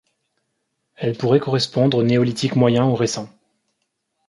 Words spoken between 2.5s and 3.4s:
moyen ou récent.